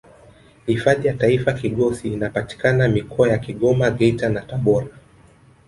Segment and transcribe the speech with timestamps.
[0.65, 4.87] hifadhi ya taifa kigosi inapatikana mikoa ya kigoma geita na tabora